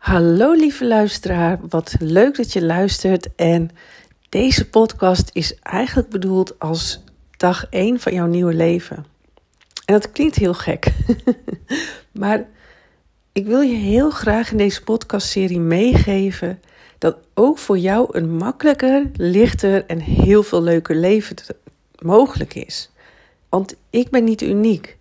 [0.00, 3.34] Hallo lieve luisteraar, wat leuk dat je luistert.
[3.34, 3.70] En
[4.28, 7.04] deze podcast is eigenlijk bedoeld als
[7.36, 8.96] dag 1 van jouw nieuwe leven.
[9.84, 10.92] En dat klinkt heel gek,
[12.20, 12.46] maar
[13.32, 16.60] ik wil je heel graag in deze podcastserie meegeven
[16.98, 21.36] dat ook voor jou een makkelijker, lichter en heel veel leuker leven
[21.98, 22.90] mogelijk is.
[23.48, 24.96] Want ik ben niet uniek.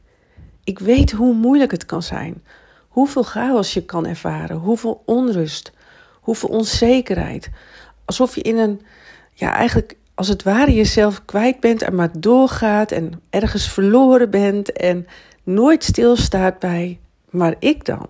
[0.63, 2.43] Ik weet hoe moeilijk het kan zijn
[2.89, 5.71] hoeveel chaos je kan ervaren, hoeveel onrust,
[6.21, 7.49] hoeveel onzekerheid.
[8.05, 8.81] Alsof je in een,
[9.33, 14.71] ja, eigenlijk als het ware jezelf kwijt bent en maar doorgaat en ergens verloren bent
[14.71, 15.07] en
[15.43, 18.07] nooit stilstaat bij, maar ik dan?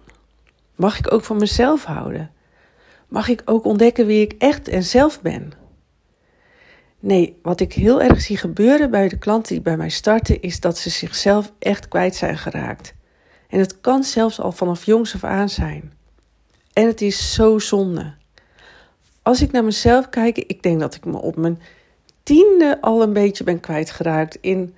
[0.76, 2.32] Mag ik ook van mezelf houden?
[3.08, 5.52] Mag ik ook ontdekken wie ik echt en zelf ben?
[7.00, 10.60] Nee, wat ik heel erg zie gebeuren bij de klanten die bij mij starten, is
[10.60, 12.94] dat ze zichzelf echt kwijt zijn geraakt.
[13.50, 15.94] En het kan zelfs al vanaf jongs af aan zijn.
[16.74, 18.14] En het is zo zonde.
[19.22, 21.62] Als ik naar mezelf kijk, ik denk dat ik me op mijn
[22.24, 24.76] tiende al een beetje ben kwijtgeraakt in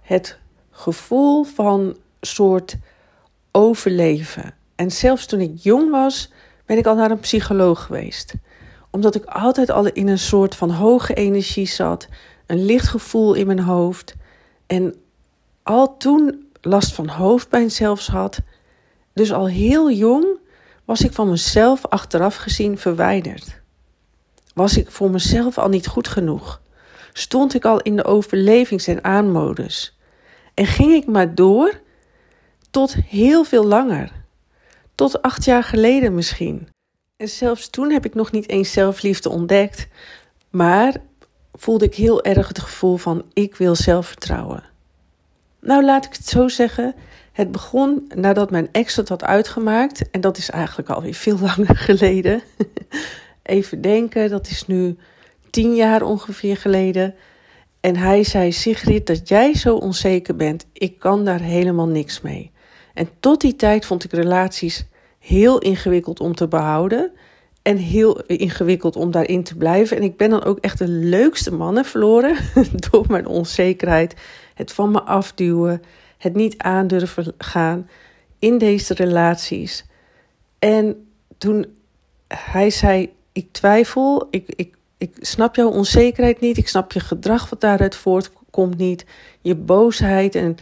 [0.00, 0.38] het
[0.70, 2.76] gevoel van soort
[3.50, 4.54] overleven.
[4.74, 6.32] En zelfs toen ik jong was,
[6.66, 8.34] ben ik al naar een psycholoog geweest.
[8.90, 12.08] Omdat ik altijd al in een soort van hoge energie zat,
[12.46, 14.14] een licht gevoel in mijn hoofd.
[14.66, 14.94] En
[15.62, 18.40] al toen last van hoofdpijn zelfs had.
[19.12, 20.38] Dus al heel jong
[20.84, 23.60] was ik van mezelf achteraf gezien verwijderd.
[24.54, 26.60] Was ik voor mezelf al niet goed genoeg?
[27.12, 29.98] Stond ik al in de overlevings- en aanmodus?
[30.54, 31.80] En ging ik maar door
[32.70, 34.12] tot heel veel langer.
[34.94, 36.68] Tot acht jaar geleden misschien.
[37.16, 39.88] En zelfs toen heb ik nog niet eens zelfliefde ontdekt,
[40.50, 40.96] maar
[41.52, 44.69] voelde ik heel erg het gevoel van ik wil zelfvertrouwen.
[45.60, 46.94] Nou, laat ik het zo zeggen.
[47.32, 50.10] Het begon nadat mijn ex het had uitgemaakt.
[50.10, 52.42] En dat is eigenlijk alweer veel langer geleden.
[53.42, 54.96] Even denken, dat is nu
[55.50, 57.14] tien jaar ongeveer geleden.
[57.80, 62.50] En hij zei: Sigrid, dat jij zo onzeker bent, ik kan daar helemaal niks mee.
[62.94, 64.86] En tot die tijd vond ik relaties
[65.18, 67.12] heel ingewikkeld om te behouden.
[67.62, 69.96] En heel ingewikkeld om daarin te blijven.
[69.96, 72.36] En ik ben dan ook echt de leukste mannen verloren
[72.90, 74.14] door mijn onzekerheid
[74.54, 75.82] het van me afduwen,
[76.18, 77.88] het niet aandurven gaan
[78.38, 79.84] in deze relaties.
[80.58, 81.66] En toen
[82.28, 87.50] hij zei: Ik twijfel, ik, ik, ik snap jouw onzekerheid niet, ik snap je gedrag
[87.50, 89.06] wat daaruit voortkomt niet,
[89.40, 90.56] je boosheid en,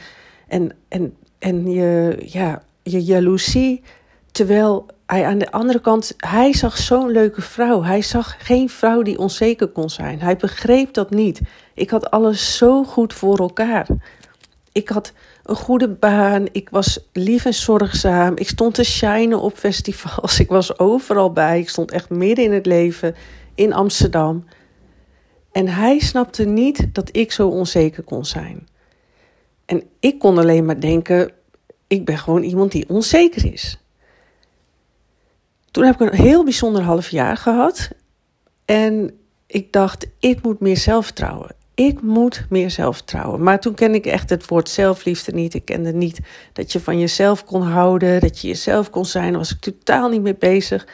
[0.49, 3.83] en, en, en je, ja, je jaloezie.
[4.33, 7.83] Terwijl hij aan de andere kant, hij zag zo'n leuke vrouw.
[7.83, 10.21] Hij zag geen vrouw die onzeker kon zijn.
[10.21, 11.41] Hij begreep dat niet.
[11.75, 13.87] Ik had alles zo goed voor elkaar.
[14.73, 15.13] Ik had
[15.45, 16.47] een goede baan.
[16.53, 18.37] Ik was lief en zorgzaam.
[18.37, 20.41] Ik stond te shinen op festivals.
[20.45, 21.61] Ik was overal bij.
[21.61, 23.15] Ik stond echt midden in het leven
[23.55, 24.45] in Amsterdam.
[25.53, 28.69] En hij snapte niet dat ik zo onzeker kon zijn.
[29.65, 31.33] En ik kon alleen maar denken:
[31.87, 33.79] ik ben gewoon iemand die onzeker is.
[35.71, 37.89] Toen heb ik een heel bijzonder half jaar gehad.
[38.65, 41.57] En ik dacht, ik moet meer zelfvertrouwen.
[41.75, 43.43] Ik moet meer zelfvertrouwen.
[43.43, 45.55] Maar toen kende ik echt het woord zelfliefde niet.
[45.55, 46.19] Ik kende niet
[46.53, 49.29] dat je van jezelf kon houden, dat je jezelf kon zijn.
[49.29, 50.87] Daar was ik totaal niet mee bezig.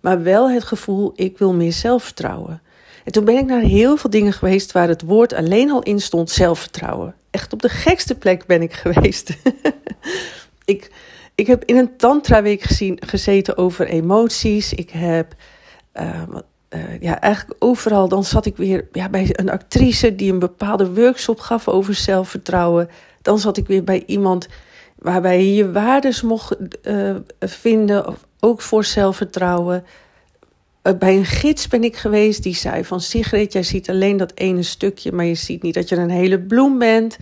[0.00, 2.62] Maar wel het gevoel, ik wil meer zelfvertrouwen.
[3.04, 6.00] En toen ben ik naar heel veel dingen geweest waar het woord alleen al in
[6.00, 7.14] stond, zelfvertrouwen.
[7.30, 9.36] Echt op de gekste plek ben ik geweest.
[10.64, 10.90] ik
[11.42, 14.72] ik heb in een tantra-week gezien, gezeten over emoties.
[14.72, 15.34] Ik heb
[15.94, 16.22] uh,
[16.70, 18.08] uh, ja, eigenlijk overal.
[18.08, 22.88] Dan zat ik weer ja, bij een actrice die een bepaalde workshop gaf over zelfvertrouwen.
[23.22, 24.48] Dan zat ik weer bij iemand
[24.98, 29.84] waarbij je je waardes mocht uh, vinden, ook voor zelfvertrouwen.
[30.98, 34.62] bij een gids ben ik geweest die zei van Sigrid, jij ziet alleen dat ene
[34.62, 37.18] stukje, maar je ziet niet dat je een hele bloem bent.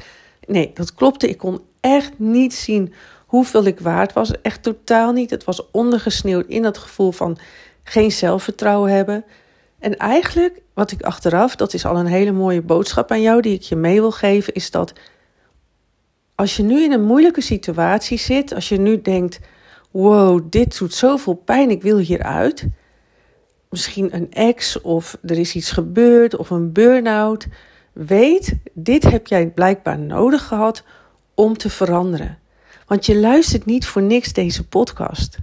[0.46, 1.28] Nee, dat klopte.
[1.28, 2.92] Ik kon echt niet zien
[3.30, 4.40] hoeveel ik waard was.
[4.40, 5.30] Echt totaal niet.
[5.30, 7.38] Het was ondergesneeuwd in dat gevoel van
[7.82, 9.24] geen zelfvertrouwen hebben.
[9.78, 13.54] En eigenlijk, wat ik achteraf, dat is al een hele mooie boodschap aan jou die
[13.54, 14.92] ik je mee wil geven, is dat
[16.34, 19.40] als je nu in een moeilijke situatie zit, als je nu denkt:
[19.90, 22.66] wow, dit doet zoveel pijn, ik wil hieruit.
[23.68, 27.46] Misschien een ex of er is iets gebeurd of een burn-out.
[27.92, 30.84] Weet, dit heb jij blijkbaar nodig gehad
[31.34, 32.38] om te veranderen.
[32.90, 35.38] Want je luistert niet voor niks deze podcast.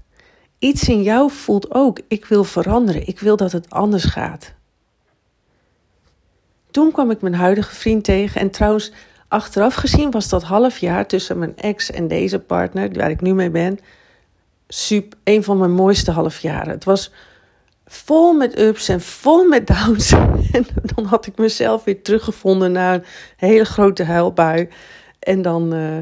[0.59, 4.53] Iets in jou voelt ook: ik wil veranderen, ik wil dat het anders gaat.
[6.71, 8.91] Toen kwam ik mijn huidige vriend tegen en trouwens,
[9.27, 13.33] achteraf gezien was dat half jaar tussen mijn ex en deze partner, waar ik nu
[13.33, 13.79] mee ben,
[14.67, 16.73] super, een van mijn mooiste halfjaren.
[16.73, 17.11] Het was
[17.85, 20.11] vol met ups en vol met downs.
[20.51, 20.65] En
[20.95, 23.03] dan had ik mezelf weer teruggevonden na een
[23.38, 24.69] hele grote huilbui.
[25.19, 25.97] En dan, uh,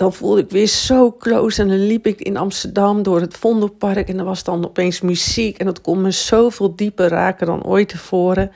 [0.00, 1.62] dan voelde ik weer zo close.
[1.62, 4.08] En dan liep ik in Amsterdam door het Vondelpark.
[4.08, 5.58] En er was dan opeens muziek.
[5.58, 8.50] En dat kon me zoveel dieper raken dan ooit tevoren.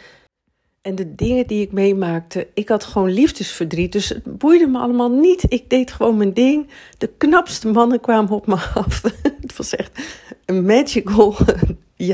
[0.82, 3.92] En de dingen die ik meemaakte, ik had gewoon liefdesverdriet.
[3.92, 5.44] Dus het boeide me allemaal niet.
[5.48, 6.68] Ik deed gewoon mijn ding.
[6.98, 9.02] De knapste mannen kwamen op me af.
[9.40, 10.00] het was echt
[10.44, 11.36] een magical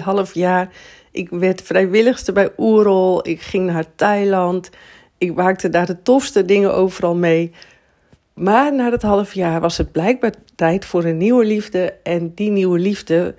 [0.02, 0.72] half jaar.
[1.10, 3.28] Ik werd vrijwilligste bij Oerol.
[3.28, 4.70] Ik ging naar Thailand.
[5.18, 7.52] Ik maakte daar de tofste dingen overal mee.
[8.34, 11.92] Maar na dat half jaar was het blijkbaar tijd voor een nieuwe liefde.
[12.02, 13.34] En die nieuwe liefde,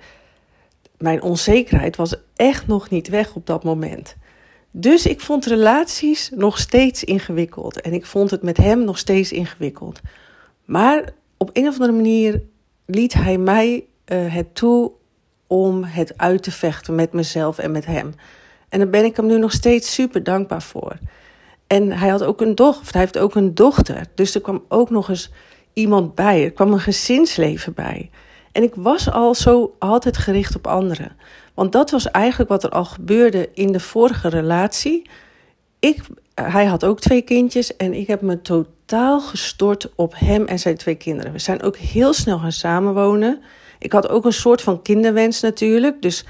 [0.98, 4.16] mijn onzekerheid was echt nog niet weg op dat moment.
[4.70, 7.80] Dus ik vond relaties nog steeds ingewikkeld.
[7.80, 10.00] En ik vond het met hem nog steeds ingewikkeld.
[10.64, 12.42] Maar op een of andere manier
[12.86, 14.92] liet hij mij uh, het toe
[15.46, 18.14] om het uit te vechten met mezelf en met hem.
[18.68, 20.98] En daar ben ik hem nu nog steeds super dankbaar voor.
[21.72, 24.06] En hij had ook een dochter, hij heeft ook een dochter.
[24.14, 25.30] Dus er kwam ook nog eens
[25.72, 26.44] iemand bij.
[26.44, 28.10] Er kwam een gezinsleven bij.
[28.52, 31.16] En ik was al zo altijd gericht op anderen.
[31.54, 35.10] Want dat was eigenlijk wat er al gebeurde in de vorige relatie.
[35.78, 36.02] Ik,
[36.34, 40.76] hij had ook twee kindjes en ik heb me totaal gestort op hem en zijn
[40.76, 41.32] twee kinderen.
[41.32, 43.40] We zijn ook heel snel gaan samenwonen.
[43.78, 46.02] Ik had ook een soort van kinderwens natuurlijk.
[46.02, 46.24] Dus,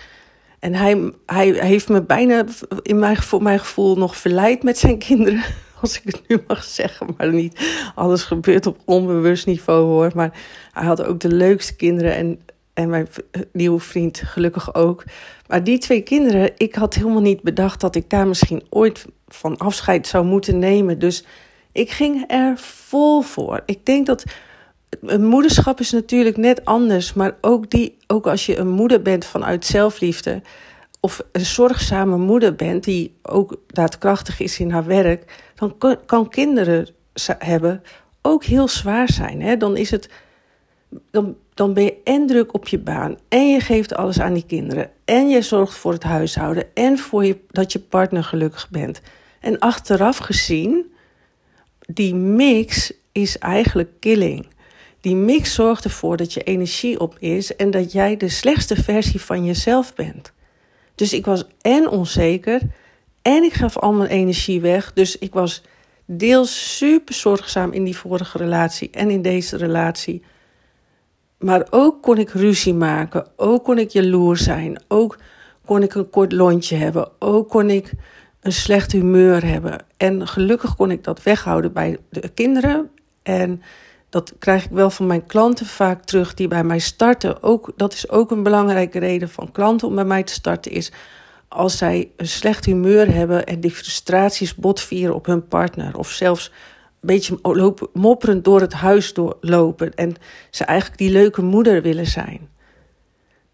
[0.62, 2.44] en hij, hij heeft me bijna
[2.82, 5.42] in mijn, voor mijn gevoel nog verleid met zijn kinderen.
[5.80, 7.60] Als ik het nu mag zeggen, maar niet
[7.94, 10.10] alles gebeurt op onbewust niveau hoor.
[10.14, 10.38] Maar
[10.72, 12.40] hij had ook de leukste kinderen en,
[12.74, 13.08] en mijn
[13.52, 15.04] nieuwe vriend gelukkig ook.
[15.46, 19.56] Maar die twee kinderen, ik had helemaal niet bedacht dat ik daar misschien ooit van
[19.56, 20.98] afscheid zou moeten nemen.
[20.98, 21.24] Dus
[21.72, 23.62] ik ging er vol voor.
[23.66, 24.24] Ik denk dat
[25.00, 29.24] een moederschap is natuurlijk net anders, maar ook, die, ook als je een moeder bent
[29.24, 30.42] vanuit zelfliefde,
[31.00, 36.88] of een zorgzame moeder bent die ook daadkrachtig is in haar werk, dan kan kinderen
[37.38, 37.82] hebben
[38.22, 39.42] ook heel zwaar zijn.
[39.42, 39.56] Hè?
[39.56, 40.08] Dan, is het,
[41.10, 44.46] dan, dan ben je en druk op je baan, en je geeft alles aan die
[44.46, 49.00] kinderen, en je zorgt voor het huishouden, en voor je, dat je partner gelukkig bent.
[49.40, 50.92] En achteraf gezien,
[51.78, 54.46] die mix is eigenlijk killing.
[55.02, 59.20] Die mix zorgt ervoor dat je energie op is en dat jij de slechtste versie
[59.20, 60.32] van jezelf bent.
[60.94, 62.60] Dus ik was en onzeker
[63.22, 64.92] en ik gaf al mijn energie weg.
[64.92, 65.62] Dus ik was
[66.04, 70.22] deels super zorgzaam in die vorige relatie en in deze relatie.
[71.38, 75.18] Maar ook kon ik ruzie maken, ook kon ik jaloers zijn, ook
[75.64, 77.92] kon ik een kort lontje hebben, ook kon ik
[78.40, 79.78] een slecht humeur hebben.
[79.96, 82.90] En gelukkig kon ik dat weghouden bij de kinderen.
[83.22, 83.62] En
[84.12, 87.42] dat krijg ik wel van mijn klanten vaak terug die bij mij starten.
[87.42, 90.72] Ook, dat is ook een belangrijke reden van klanten om bij mij te starten.
[90.72, 90.92] Is
[91.48, 95.98] als zij een slecht humeur hebben en die frustraties botvieren op hun partner.
[95.98, 96.52] Of zelfs een
[97.00, 97.38] beetje
[97.92, 99.94] mopperend door het huis doorlopen.
[99.94, 100.14] En
[100.50, 102.48] ze eigenlijk die leuke moeder willen zijn.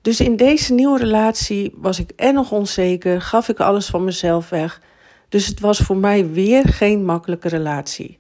[0.03, 4.49] Dus in deze nieuwe relatie was ik en nog onzeker, gaf ik alles van mezelf
[4.49, 4.81] weg.
[5.29, 8.19] Dus het was voor mij weer geen makkelijke relatie.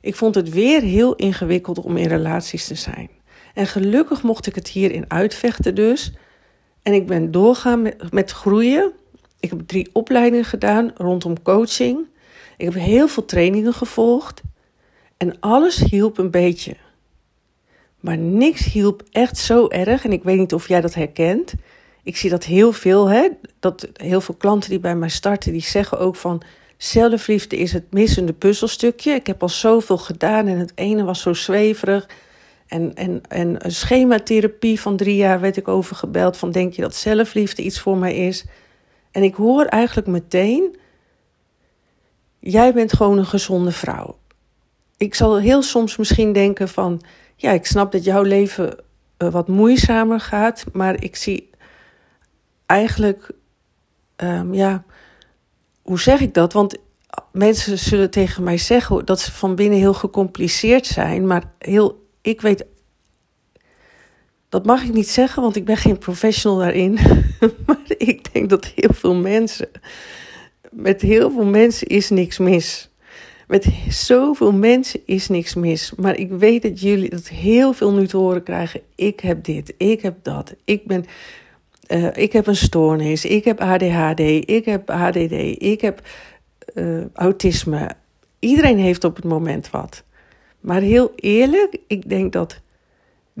[0.00, 3.10] Ik vond het weer heel ingewikkeld om in relaties te zijn.
[3.54, 6.12] En gelukkig mocht ik het hierin uitvechten dus.
[6.82, 8.92] En ik ben doorgaan met, met groeien.
[9.40, 12.06] Ik heb drie opleidingen gedaan rondom coaching.
[12.56, 14.42] Ik heb heel veel trainingen gevolgd.
[15.16, 16.76] En alles hielp een beetje.
[18.00, 20.04] Maar niks hielp echt zo erg.
[20.04, 21.54] En ik weet niet of jij dat herkent.
[22.02, 23.08] Ik zie dat heel veel.
[23.08, 23.28] Hè?
[23.60, 26.42] Dat heel veel klanten die bij mij starten, die zeggen ook van
[26.78, 29.12] Zelfliefde is het missende puzzelstukje.
[29.12, 32.08] Ik heb al zoveel gedaan en het ene was zo zweverig.
[32.66, 36.82] En, en, en een schematherapie van drie jaar werd ik over gebeld van denk je
[36.82, 38.44] dat zelfliefde iets voor mij is?
[39.10, 40.76] En ik hoor eigenlijk meteen,
[42.38, 44.18] jij bent gewoon een gezonde vrouw.
[44.96, 47.00] Ik zal heel soms misschien denken van,
[47.36, 48.76] ja, ik snap dat jouw leven
[49.18, 51.50] uh, wat moeizamer gaat, maar ik zie
[52.66, 53.30] eigenlijk,
[54.16, 54.84] um, ja,
[55.88, 56.52] hoe zeg ik dat?
[56.52, 56.76] Want
[57.32, 62.40] mensen zullen tegen mij zeggen dat ze van binnen heel gecompliceerd zijn, maar heel, ik
[62.40, 62.64] weet,
[64.48, 66.92] dat mag ik niet zeggen, want ik ben geen professional daarin.
[67.66, 69.68] maar ik denk dat heel veel mensen,
[70.70, 72.90] met heel veel mensen is niks mis.
[73.46, 75.92] Met zoveel mensen is niks mis.
[75.96, 78.80] Maar ik weet dat jullie dat heel veel nu te horen krijgen.
[78.94, 81.04] Ik heb dit, ik heb dat, ik ben
[81.88, 86.00] uh, ik heb een stoornis, ik heb ADHD, ik heb ADD, ik heb
[86.74, 87.90] uh, autisme.
[88.38, 90.02] Iedereen heeft op het moment wat.
[90.60, 92.60] Maar heel eerlijk, ik denk dat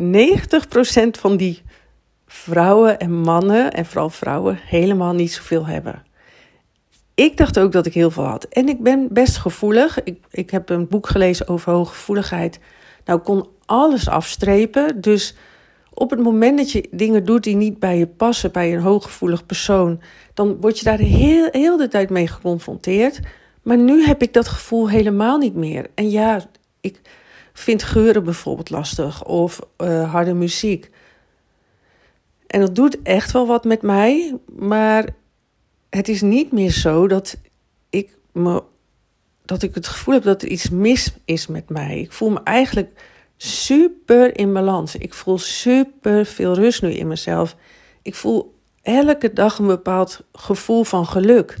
[1.10, 1.62] van die
[2.26, 6.06] vrouwen en mannen, en vooral vrouwen, helemaal niet zoveel hebben.
[7.14, 8.44] Ik dacht ook dat ik heel veel had.
[8.44, 10.02] En ik ben best gevoelig.
[10.02, 12.58] Ik, ik heb een boek gelezen over hooggevoeligheid.
[13.04, 15.00] Nou, ik kon alles afstrepen.
[15.00, 15.34] Dus
[15.98, 19.46] op het moment dat je dingen doet die niet bij je passen, bij een hooggevoelig
[19.46, 20.00] persoon,
[20.34, 23.20] dan word je daar heel, heel de tijd mee geconfronteerd.
[23.62, 25.86] Maar nu heb ik dat gevoel helemaal niet meer.
[25.94, 26.46] En ja,
[26.80, 27.00] ik
[27.52, 30.90] vind geuren bijvoorbeeld lastig of uh, harde muziek.
[32.46, 35.08] En dat doet echt wel wat met mij, maar
[35.90, 37.36] het is niet meer zo dat
[37.90, 38.62] ik, me,
[39.44, 42.00] dat ik het gevoel heb dat er iets mis is met mij.
[42.00, 42.90] Ik voel me eigenlijk
[43.38, 44.96] super in balans.
[44.96, 47.56] Ik voel super veel rust nu in mezelf.
[48.02, 51.56] Ik voel elke dag een bepaald gevoel van geluk.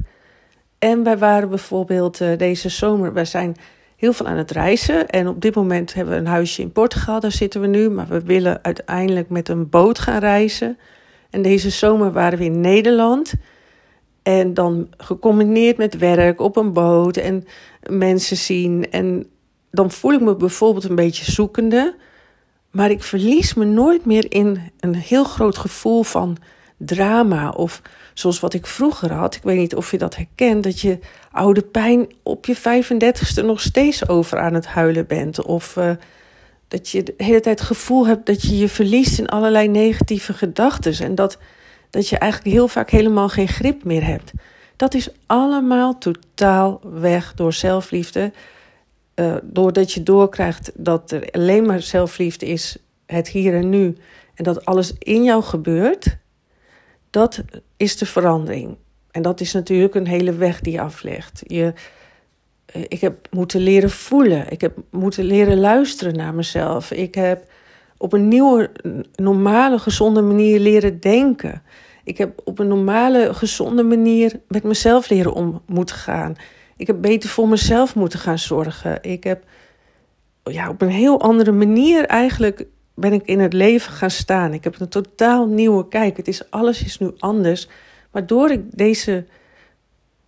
[0.78, 3.56] En wij waren bijvoorbeeld uh, deze zomer, wij zijn
[3.96, 5.08] heel veel aan het reizen.
[5.08, 7.90] En op dit moment hebben we een huisje in Portugal, daar zitten we nu.
[7.90, 10.78] Maar we willen uiteindelijk met een boot gaan reizen.
[11.30, 13.32] En deze zomer waren we in Nederland.
[14.22, 17.46] En dan gecombineerd met werk op een boot en
[17.86, 18.90] mensen zien.
[18.90, 19.26] En
[19.70, 21.94] dan voel ik me bijvoorbeeld een beetje zoekende.
[22.70, 26.36] Maar ik verlies me nooit meer in een heel groot gevoel van
[26.76, 27.50] drama.
[27.50, 27.82] Of
[28.14, 29.34] zoals wat ik vroeger had.
[29.34, 30.64] Ik weet niet of je dat herkent.
[30.64, 30.98] Dat je
[31.32, 35.42] oude pijn op je 35ste nog steeds over aan het huilen bent.
[35.42, 35.90] Of uh,
[36.68, 40.32] dat je de hele tijd het gevoel hebt dat je je verliest in allerlei negatieve
[40.32, 41.04] gedachten.
[41.04, 41.38] En dat,
[41.90, 44.32] dat je eigenlijk heel vaak helemaal geen grip meer hebt.
[44.76, 48.32] Dat is allemaal totaal weg door zelfliefde.
[49.20, 53.96] Uh, doordat je doorkrijgt dat er alleen maar zelfliefde is, het hier en nu.
[54.34, 56.16] En dat alles in jou gebeurt.
[57.10, 57.42] Dat
[57.76, 58.76] is de verandering.
[59.10, 61.42] En dat is natuurlijk een hele weg die je aflegt.
[61.46, 61.72] Je,
[62.66, 64.50] eh, ik heb moeten leren voelen.
[64.50, 66.90] Ik heb moeten leren luisteren naar mezelf.
[66.90, 67.50] Ik heb
[67.96, 68.70] op een nieuwe,
[69.14, 71.62] normale, gezonde manier leren denken.
[72.04, 76.36] Ik heb op een normale, gezonde manier met mezelf leren om moeten gaan.
[76.78, 79.02] Ik heb beter voor mezelf moeten gaan zorgen.
[79.02, 79.44] Ik heb
[80.44, 84.52] ja, op een heel andere manier eigenlijk ben ik in het leven gaan staan.
[84.52, 86.16] Ik heb een totaal nieuwe kijk.
[86.16, 87.68] Het is, alles is nu anders.
[88.10, 89.26] Waardoor ik deze.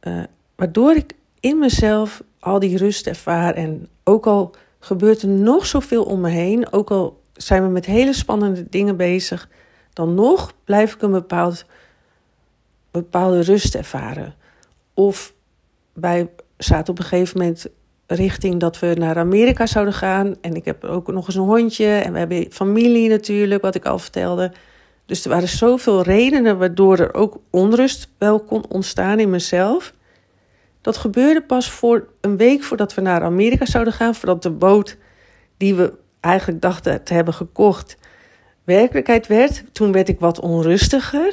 [0.02, 0.22] Uh,
[0.56, 3.54] waardoor ik in mezelf al die rust ervaar.
[3.54, 6.72] En ook al gebeurt er nog zoveel om me heen.
[6.72, 9.48] Ook al zijn we met hele spannende dingen bezig.
[9.92, 11.64] Dan nog blijf ik een bepaald,
[12.90, 14.34] bepaalde rust ervaren.
[14.94, 15.34] Of
[16.00, 17.66] wij zaten op een gegeven moment
[18.06, 20.34] richting dat we naar Amerika zouden gaan.
[20.40, 21.86] En ik heb ook nog eens een hondje.
[21.86, 24.52] En we hebben familie natuurlijk, wat ik al vertelde.
[25.06, 29.94] Dus er waren zoveel redenen waardoor er ook onrust wel kon ontstaan in mezelf.
[30.80, 34.14] Dat gebeurde pas voor een week voordat we naar Amerika zouden gaan.
[34.14, 34.96] Voordat de boot
[35.56, 37.96] die we eigenlijk dachten te hebben gekocht
[38.64, 39.64] werkelijkheid werd.
[39.72, 41.32] Toen werd ik wat onrustiger.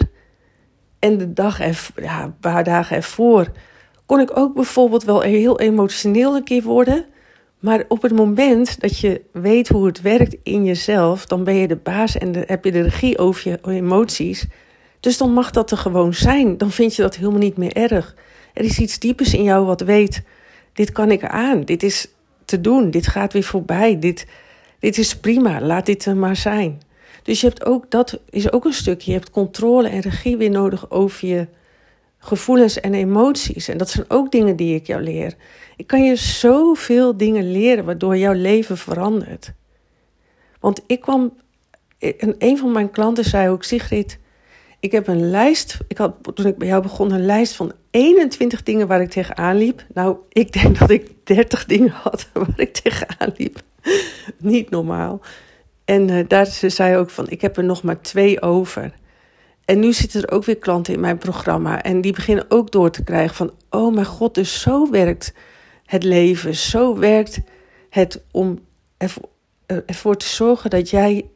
[0.99, 3.51] En de dag er, ja, paar dagen ervoor
[4.07, 7.05] kon ik ook bijvoorbeeld wel heel emotioneel een keer worden.
[7.59, 11.67] Maar op het moment dat je weet hoe het werkt in jezelf, dan ben je
[11.67, 14.45] de baas en heb je de regie over je emoties.
[14.99, 16.57] Dus dan mag dat er gewoon zijn.
[16.57, 18.15] Dan vind je dat helemaal niet meer erg.
[18.53, 20.23] Er is iets diepers in jou wat weet:
[20.73, 22.07] dit kan ik aan, dit is
[22.45, 24.27] te doen, dit gaat weer voorbij, dit,
[24.79, 26.81] dit is prima, laat dit er maar zijn.
[27.23, 30.49] Dus je hebt ook, dat is ook een stukje, je hebt controle en regie weer
[30.49, 31.47] nodig over je
[32.27, 33.67] gevoelens en emoties.
[33.67, 35.33] En dat zijn ook dingen die ik jou leer.
[35.75, 39.53] Ik kan je zoveel dingen leren waardoor jouw leven verandert.
[40.59, 41.33] Want ik kwam,
[41.99, 44.19] en een van mijn klanten zei ook, Sigrid,
[44.79, 48.63] ik heb een lijst, ik had toen ik bij jou begon een lijst van 21
[48.63, 49.85] dingen waar ik tegenaan liep.
[49.93, 53.61] Nou, ik denk dat ik 30 dingen had waar ik tegenaan liep.
[54.37, 55.21] Niet normaal.
[55.85, 58.93] En uh, daar ze zei ook van, ik heb er nog maar twee over.
[59.67, 61.83] En nu zitten er ook weer klanten in mijn programma.
[61.83, 65.33] En die beginnen ook door te krijgen van, oh mijn god, dus zo werkt
[65.85, 66.55] het leven.
[66.55, 67.39] Zo werkt
[67.89, 68.59] het om
[69.85, 71.29] ervoor te zorgen dat jij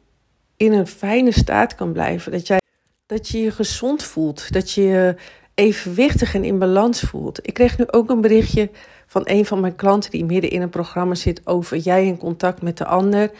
[0.56, 2.32] in een fijne staat kan blijven.
[2.32, 2.60] Dat, jij,
[3.06, 4.52] dat je je gezond voelt.
[4.52, 5.14] Dat je je
[5.54, 7.46] evenwichtig en in balans voelt.
[7.46, 8.70] Ik kreeg nu ook een berichtje
[9.06, 12.62] van een van mijn klanten die midden in een programma zit over jij in contact
[12.62, 13.30] met de ander.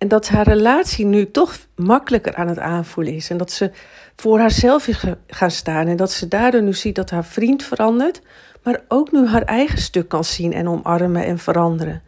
[0.00, 3.30] En dat haar relatie nu toch makkelijker aan het aanvoelen is.
[3.30, 3.70] En dat ze
[4.16, 5.86] voor haarzelf is gaan staan.
[5.86, 8.20] En dat ze daardoor nu ziet dat haar vriend verandert.
[8.62, 12.02] Maar ook nu haar eigen stuk kan zien en omarmen en veranderen.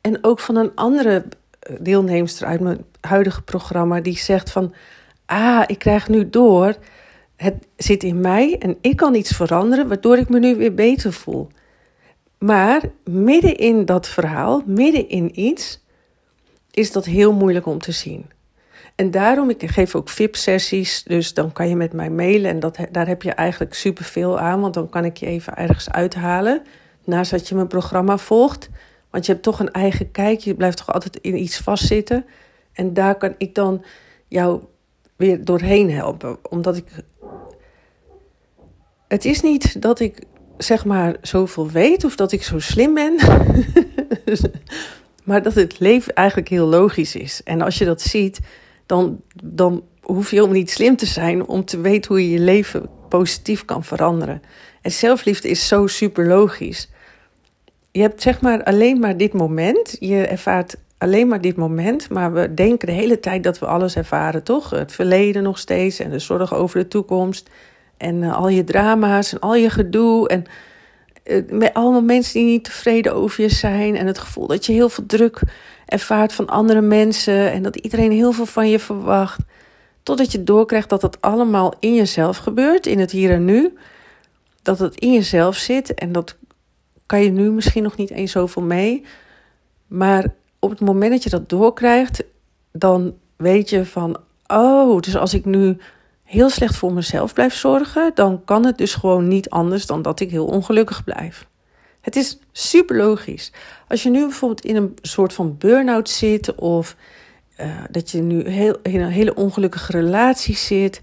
[0.00, 1.24] En ook van een andere
[1.58, 4.00] eh, deelnemster uit mijn huidige programma.
[4.00, 4.74] Die zegt van,
[5.26, 6.74] ah, ik krijg nu door.
[7.36, 9.88] Het zit in mij en ik kan iets veranderen.
[9.88, 11.48] Waardoor ik me nu weer beter voel.
[12.38, 15.82] Maar midden in dat verhaal, midden in iets
[16.74, 18.30] is dat heel moeilijk om te zien.
[18.94, 22.50] En daarom, ik geef ook VIP-sessies, dus dan kan je met mij mailen.
[22.50, 25.90] En dat, daar heb je eigenlijk superveel aan, want dan kan ik je even ergens
[25.90, 26.62] uithalen.
[27.04, 28.68] Naast dat je mijn programma volgt.
[29.10, 32.26] Want je hebt toch een eigen kijk, je blijft toch altijd in iets vastzitten.
[32.72, 33.84] En daar kan ik dan
[34.28, 34.62] jou
[35.16, 36.38] weer doorheen helpen.
[36.50, 36.86] Omdat ik.
[39.08, 40.24] Het is niet dat ik
[40.58, 43.16] zeg maar zoveel weet of dat ik zo slim ben.
[45.24, 47.40] maar dat het leven eigenlijk heel logisch is.
[47.44, 48.40] En als je dat ziet,
[48.86, 52.44] dan, dan hoef je helemaal niet slim te zijn om te weten hoe je je
[52.44, 54.42] leven positief kan veranderen.
[54.82, 56.90] En zelfliefde is zo super logisch.
[57.90, 59.96] Je hebt zeg maar alleen maar dit moment.
[60.00, 62.10] Je ervaart alleen maar dit moment.
[62.10, 64.70] Maar we denken de hele tijd dat we alles ervaren, toch?
[64.70, 67.50] Het verleden nog steeds en de zorg over de toekomst.
[67.96, 70.28] En uh, al je drama's en al je gedoe.
[70.28, 70.44] En
[71.50, 73.96] met allemaal mensen die niet tevreden over je zijn.
[73.96, 75.40] En het gevoel dat je heel veel druk
[75.86, 77.52] ervaart van andere mensen.
[77.52, 79.40] En dat iedereen heel veel van je verwacht.
[80.02, 83.74] Totdat je doorkrijgt dat het allemaal in jezelf gebeurt, in het hier en nu.
[84.62, 85.94] Dat het in jezelf zit.
[85.94, 86.36] En dat
[87.06, 89.04] kan je nu misschien nog niet eens zoveel mee.
[89.86, 92.24] Maar op het moment dat je dat doorkrijgt,
[92.72, 94.16] dan weet je van,
[94.46, 95.76] oh, dus als ik nu
[96.34, 100.20] heel slecht voor mezelf blijf zorgen, dan kan het dus gewoon niet anders dan dat
[100.20, 101.46] ik heel ongelukkig blijf.
[102.00, 103.52] Het is super logisch.
[103.88, 106.96] Als je nu bijvoorbeeld in een soort van burn-out zit of
[107.60, 111.00] uh, dat je nu heel, in een hele ongelukkige relatie zit,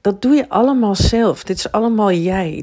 [0.00, 1.44] dat doe je allemaal zelf.
[1.44, 2.62] Dit is allemaal jij.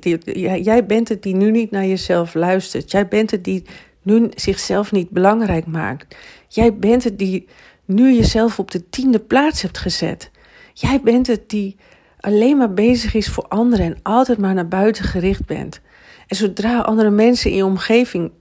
[0.61, 2.91] Jij bent het die nu niet naar jezelf luistert.
[2.91, 3.65] Jij bent het die
[4.01, 6.15] nu zichzelf niet belangrijk maakt.
[6.47, 7.47] Jij bent het die
[7.85, 10.31] nu jezelf op de tiende plaats hebt gezet.
[10.73, 11.77] Jij bent het die
[12.19, 15.81] alleen maar bezig is voor anderen en altijd maar naar buiten gericht bent.
[16.27, 18.31] En zodra andere mensen in je omgeving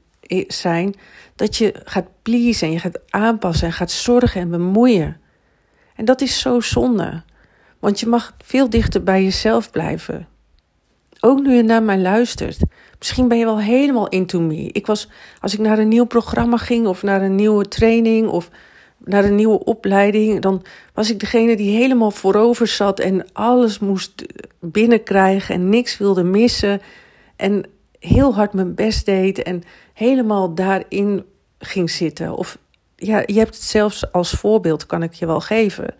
[0.47, 0.94] zijn,
[1.35, 5.20] dat je gaat pleasen en je gaat aanpassen en gaat zorgen en bemoeien.
[5.94, 7.23] En dat is zo zonde,
[7.78, 10.28] want je mag veel dichter bij jezelf blijven.
[11.20, 12.58] Ook nu je naar mij luistert.
[12.98, 14.72] Misschien ben je wel helemaal into me.
[14.72, 15.09] Ik was,
[15.40, 18.50] als ik naar een nieuw programma ging of naar een nieuwe training of
[19.09, 20.62] naar een nieuwe opleiding, dan
[20.94, 24.27] was ik degene die helemaal voorover zat en alles moest
[24.61, 26.81] binnenkrijgen en niks wilde missen.
[27.37, 27.64] En
[27.99, 31.25] heel hard mijn best deed en helemaal daarin
[31.59, 32.37] ging zitten.
[32.37, 32.59] Of
[32.97, 35.94] ja, je hebt het zelfs als voorbeeld, kan ik je wel geven.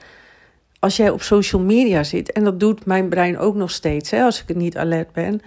[0.79, 4.23] Als jij op social media zit, en dat doet mijn brein ook nog steeds, hè,
[4.23, 5.41] als ik niet alert ben.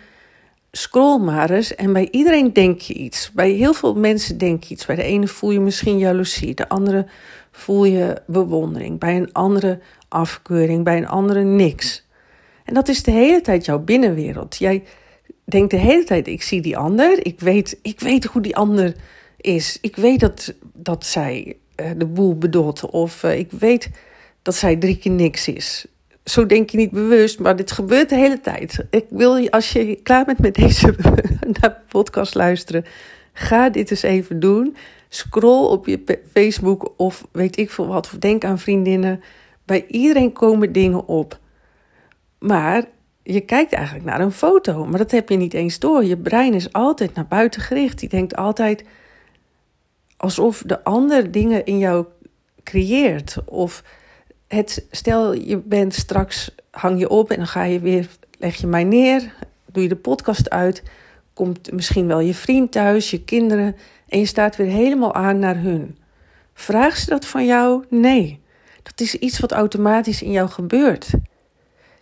[0.72, 3.32] Scroll maar eens en bij iedereen denk je iets.
[3.32, 4.86] Bij heel veel mensen denk je iets.
[4.86, 7.06] Bij de ene voel je misschien jaloezie, de andere
[7.52, 12.06] voel je bewondering, bij een andere afkeuring, bij een andere niks.
[12.66, 14.58] En dat is de hele tijd jouw binnenwereld.
[14.58, 14.84] Jij
[15.44, 18.96] denkt de hele tijd: ik zie die ander, ik weet, ik weet hoe die ander
[19.38, 19.78] is.
[19.82, 23.90] Ik weet dat, dat zij uh, de boel bedoelt, of uh, ik weet
[24.42, 25.86] dat zij drie keer niks is.
[26.24, 28.86] Zo denk je niet bewust, maar dit gebeurt de hele tijd.
[28.90, 30.96] Ik wil je, als je klaar bent met deze
[31.88, 32.86] podcast luisteren,
[33.34, 34.76] ga dit eens even doen.
[35.14, 39.22] Scroll op je Facebook of weet ik veel wat, of denk aan vriendinnen.
[39.64, 41.40] Bij iedereen komen dingen op.
[42.40, 42.86] Maar
[43.24, 46.06] je kijkt eigenlijk naar een foto, maar dat heb je niet eens door.
[46.06, 48.00] Je brein is altijd naar buiten gericht.
[48.00, 48.86] Die denkt altijd
[50.18, 52.06] alsof de ander dingen in jou
[52.64, 53.38] creëert.
[53.46, 53.84] Of
[54.48, 58.08] het, stel je bent straks, hang je op en dan ga je weer,
[58.40, 59.34] leg je mij neer,
[59.66, 60.84] doe je de podcast uit,
[61.34, 63.76] komt misschien wel je vriend thuis, je kinderen
[64.12, 65.98] en je staat weer helemaal aan naar hun.
[66.54, 67.86] Vraag ze dat van jou?
[67.90, 68.40] Nee.
[68.84, 71.10] Dat is iets wat automatisch in jou gebeurt.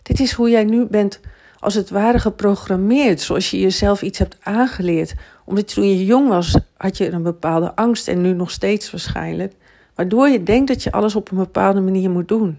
[0.02, 1.20] Dit is hoe jij nu bent,
[1.58, 3.20] als het ware, geprogrammeerd.
[3.20, 5.14] Zoals je jezelf iets hebt aangeleerd.
[5.44, 9.52] Omdat toen je jong was, had je een bepaalde angst en nu nog steeds waarschijnlijk.
[9.94, 12.58] Waardoor je denkt dat je alles op een bepaalde manier moet doen.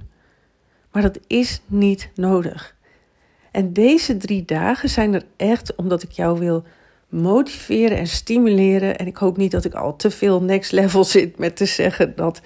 [0.91, 2.75] Maar dat is niet nodig.
[3.51, 6.63] En deze drie dagen zijn er echt omdat ik jou wil
[7.11, 8.97] motiveren en stimuleren.
[8.97, 12.15] En ik hoop niet dat ik al te veel next level zit met te zeggen
[12.15, 12.41] dat,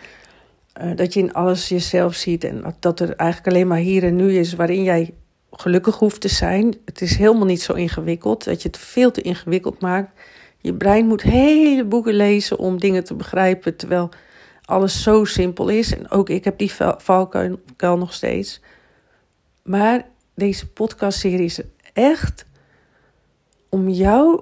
[0.82, 2.43] uh, dat je in alles jezelf ziet.
[2.43, 5.13] En dat, dat er eigenlijk alleen maar hier en nu is waarin jij
[5.51, 6.75] gelukkig hoeft te zijn.
[6.86, 10.19] Het is helemaal niet zo ingewikkeld, dat je het veel te ingewikkeld maakt.
[10.58, 14.10] Je brein moet hele boeken lezen om dingen te begrijpen, terwijl
[14.65, 15.97] alles zo simpel is.
[15.97, 18.62] En ook ik heb die valkuil nog steeds.
[19.63, 21.62] Maar deze podcastserie is
[21.93, 22.45] echt
[23.69, 24.41] om jou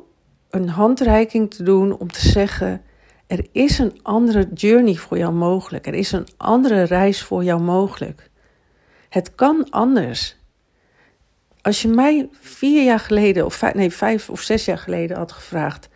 [0.53, 2.81] een handreiking te doen om te zeggen:
[3.27, 5.87] er is een andere journey voor jou mogelijk.
[5.87, 8.29] Er is een andere reis voor jou mogelijk.
[9.09, 10.35] Het kan anders.
[11.61, 15.31] Als je mij vier jaar geleden, of vijf, nee, vijf of zes jaar geleden had
[15.31, 15.89] gevraagd: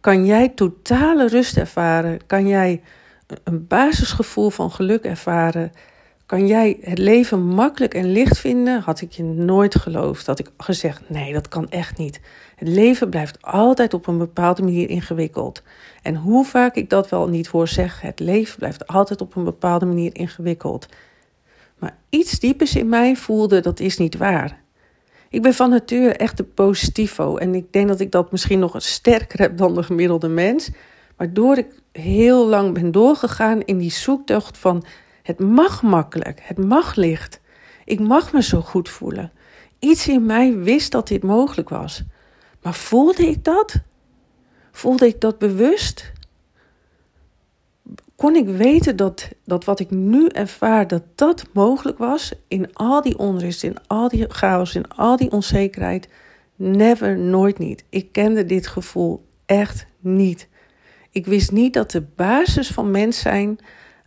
[0.00, 2.26] kan jij totale rust ervaren?
[2.26, 2.82] Kan jij
[3.44, 5.72] een basisgevoel van geluk ervaren.
[6.32, 8.80] Kan jij het leven makkelijk en licht vinden?
[8.80, 10.26] Had ik je nooit geloofd.
[10.26, 12.20] Had ik gezegd: nee, dat kan echt niet.
[12.56, 15.62] Het leven blijft altijd op een bepaalde manier ingewikkeld.
[16.02, 19.44] En hoe vaak ik dat wel niet hoor zeggen: het leven blijft altijd op een
[19.44, 20.86] bepaalde manier ingewikkeld.
[21.78, 24.60] Maar iets diepers in mij voelde dat is niet waar.
[25.28, 27.36] Ik ben van nature echt een positivo.
[27.36, 30.70] En ik denk dat ik dat misschien nog sterker heb dan de gemiddelde mens.
[31.16, 34.84] Waardoor ik heel lang ben doorgegaan in die zoektocht van
[35.22, 37.40] het mag makkelijk, het mag licht.
[37.84, 39.32] Ik mag me zo goed voelen.
[39.78, 42.02] Iets in mij wist dat dit mogelijk was.
[42.62, 43.74] Maar voelde ik dat?
[44.72, 46.12] Voelde ik dat bewust?
[48.16, 53.02] Kon ik weten dat, dat wat ik nu ervaar, dat dat mogelijk was in al
[53.02, 56.08] die onrust, in al die chaos, in al die onzekerheid?
[56.56, 57.84] Never, nooit niet.
[57.88, 60.48] Ik kende dit gevoel echt niet.
[61.10, 63.58] Ik wist niet dat de basis van mens zijn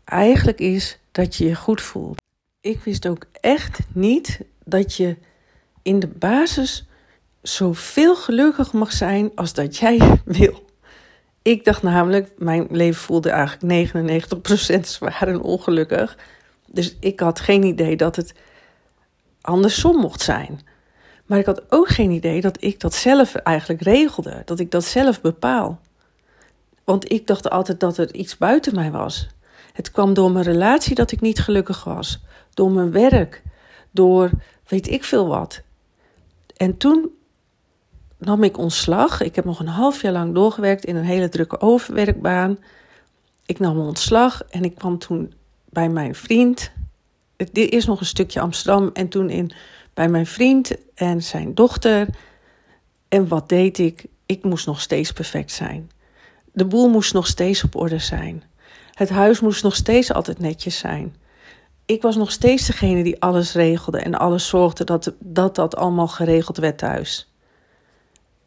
[0.05, 2.21] eigenlijk is dat je je goed voelt.
[2.61, 5.17] Ik wist ook echt niet dat je
[5.81, 6.87] in de basis
[7.41, 10.65] zoveel gelukkig mag zijn als dat jij wil.
[11.41, 13.93] Ik dacht namelijk, mijn leven voelde eigenlijk
[14.77, 16.17] 99% zwaar en ongelukkig.
[16.67, 18.33] Dus ik had geen idee dat het
[19.41, 20.59] andersom mocht zijn.
[21.25, 24.83] Maar ik had ook geen idee dat ik dat zelf eigenlijk regelde, dat ik dat
[24.83, 25.79] zelf bepaal.
[26.83, 29.27] Want ik dacht altijd dat het iets buiten mij was.
[29.75, 33.41] Het kwam door mijn relatie dat ik niet gelukkig was, door mijn werk,
[33.91, 34.29] door
[34.67, 35.61] weet ik veel wat.
[36.57, 37.09] En toen
[38.17, 39.21] nam ik ontslag.
[39.21, 42.57] Ik heb nog een half jaar lang doorgewerkt in een hele drukke overwerkbaan.
[43.45, 45.33] Ik nam ontslag en ik kwam toen
[45.69, 46.71] bij mijn vriend.
[47.53, 49.51] Eerst nog een stukje Amsterdam en toen in,
[49.93, 52.07] bij mijn vriend en zijn dochter.
[53.07, 54.05] En wat deed ik?
[54.25, 55.91] Ik moest nog steeds perfect zijn.
[56.51, 58.43] De boel moest nog steeds op orde zijn.
[58.95, 61.15] Het huis moest nog steeds altijd netjes zijn.
[61.85, 66.07] Ik was nog steeds degene die alles regelde en alles zorgde dat dat, dat allemaal
[66.07, 67.31] geregeld werd thuis.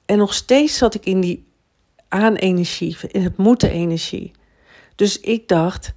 [0.06, 1.46] En nog steeds zat ik in die
[2.08, 4.32] aan-energie, in het moeten-energie.
[4.94, 5.92] Dus ik dacht,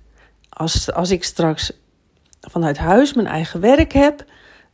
[0.49, 1.71] als, als ik straks
[2.41, 4.25] vanuit huis mijn eigen werk heb,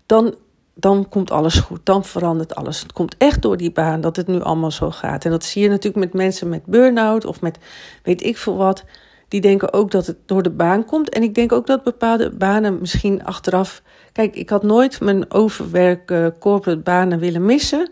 [0.06, 0.36] dan,
[0.74, 1.86] dan komt alles goed.
[1.86, 2.82] Dan verandert alles.
[2.82, 5.26] Het komt echt door die baan dat het nu allemaal zo gaat.
[5.26, 7.58] En dat zie je natuurlijk met mensen met burn-out of met
[8.04, 8.84] weet ik veel wat.
[9.28, 11.10] Die denken ook dat het door de baan komt.
[11.10, 13.82] En ik denk ook dat bepaalde banen misschien achteraf.
[14.12, 17.92] Kijk, ik had nooit mijn overwerk uh, corporate banen willen missen.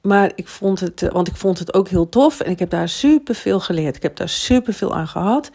[0.00, 2.70] Maar ik vond het, eh, want ik vond het ook heel tof en ik heb
[2.70, 3.96] daar super veel geleerd.
[3.96, 5.50] Ik heb daar super veel aan gehad.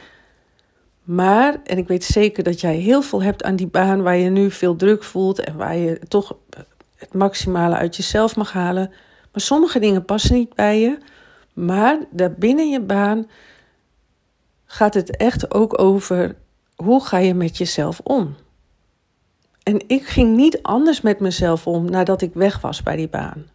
[1.03, 4.29] Maar, en ik weet zeker dat jij heel veel hebt aan die baan waar je
[4.29, 6.37] nu veel druk voelt en waar je toch
[6.95, 8.89] het maximale uit jezelf mag halen.
[9.31, 10.97] Maar sommige dingen passen niet bij je.
[11.53, 13.27] Maar daarbinnen je baan
[14.71, 16.35] gaat het echt ook over
[16.75, 18.35] hoe ga je met jezelf om.
[19.63, 23.45] En ik ging niet anders met mezelf om nadat ik weg was bij die baan.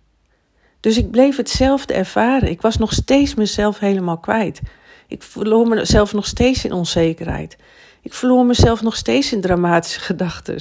[0.80, 2.50] Dus ik bleef hetzelfde ervaren.
[2.50, 4.60] Ik was nog steeds mezelf helemaal kwijt.
[5.08, 7.56] Ik verloor mezelf nog steeds in onzekerheid.
[8.02, 10.60] Ik verloor mezelf nog steeds in dramatische gedachten.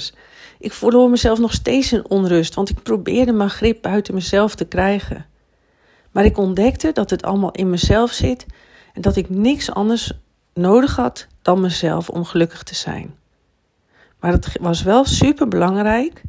[0.58, 4.64] Ik verloor mezelf nog steeds in onrust, want ik probeerde mijn grip buiten mezelf te
[4.64, 5.26] krijgen.
[6.10, 8.46] Maar ik ontdekte dat het allemaal in mezelf zit
[8.92, 10.12] en dat ik niks anders
[10.56, 13.14] nodig had dan mezelf om gelukkig te zijn.
[14.20, 16.22] Maar het was wel super belangrijk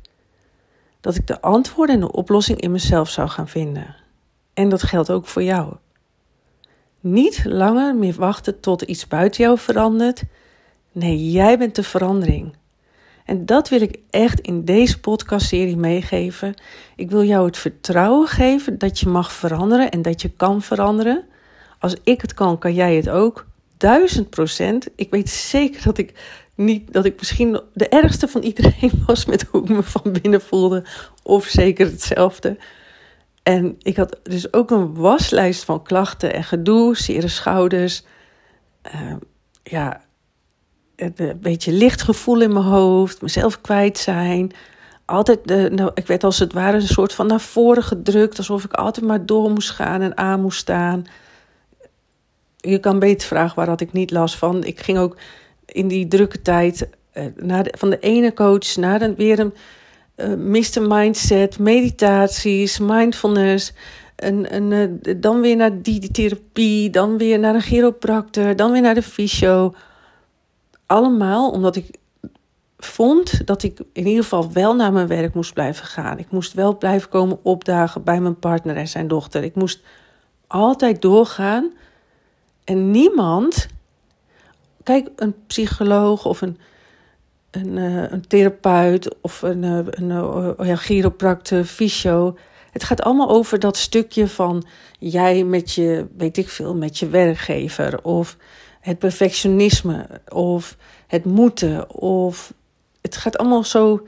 [1.02, 3.96] dat ik de antwoorden en de oplossing in mezelf zou gaan vinden.
[4.54, 5.76] En dat geldt ook voor jou.
[7.00, 10.24] Niet langer meer wachten tot iets buiten jou verandert.
[10.92, 12.56] Nee, jij bent de verandering.
[13.26, 16.54] En dat wil ik echt in deze podcastserie meegeven.
[16.96, 21.26] Ik wil jou het vertrouwen geven dat je mag veranderen en dat je kan veranderen.
[21.80, 23.46] Als ik het kan, kan jij het ook.
[23.78, 24.88] Duizend procent.
[24.96, 26.13] Ik weet zeker dat ik
[26.56, 30.42] niet dat ik misschien de ergste van iedereen was met hoe ik me van binnen
[30.42, 30.84] voelde,
[31.24, 32.58] of zeker hetzelfde.
[33.44, 38.04] En ik had dus ook een waslijst van klachten en gedoe, zere schouders,
[38.96, 39.16] uh,
[39.63, 40.02] ja,
[40.96, 44.52] een beetje lichtgevoel in mijn hoofd, mezelf kwijt zijn.
[45.06, 48.74] Altijd, nou, ik werd als het ware een soort van naar voren gedrukt, alsof ik
[48.74, 51.06] altijd maar door moest gaan en aan moest staan.
[52.58, 54.63] Je kan beter vragen waar had ik niet last van.
[54.63, 55.17] Ik ging ook
[55.65, 59.54] in die drukke tijd uh, naar van de ene coach naar de, weer een
[60.17, 60.88] uh.
[60.88, 63.74] Mindset, meditaties, mindfulness.
[64.15, 68.93] En, uh, dan weer naar die therapie, dan weer naar een chiropractor, dan weer naar
[68.93, 69.74] de fysio.
[70.86, 71.98] Allemaal omdat ik
[72.78, 76.17] vond dat ik in ieder geval wel naar mijn werk moest blijven gaan.
[76.17, 79.43] Ik moest wel blijven komen opdagen bij mijn partner en zijn dochter.
[79.43, 79.82] Ik moest
[80.48, 81.74] altijd doorgaan.
[82.68, 83.68] En niemand
[84.84, 86.58] kijk, een psycholoog of een,
[87.52, 92.38] een, uh, een therapeut of een, uh, een uh, ja, chiropractor, fysio.
[92.72, 94.66] Het gaat allemaal over dat stukje van
[95.00, 98.04] jij met je, weet ik veel, met je werkgever.
[98.04, 98.38] Of
[98.80, 100.08] het perfectionisme.
[100.30, 100.78] Of
[101.08, 101.96] het moeten.
[101.96, 102.54] Of
[103.02, 104.08] het gaat allemaal zo